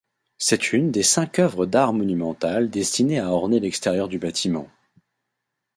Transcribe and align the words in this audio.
C'est 0.39 0.73
une 0.73 0.89
des 0.89 1.03
cinq 1.03 1.37
œuvres 1.37 1.67
d'art 1.67 1.93
monumentales 1.93 2.71
destinées 2.71 3.19
à 3.19 3.29
orner 3.29 3.59
l'extérieur 3.59 4.07
du 4.07 4.17
bâtiment. 4.17 4.67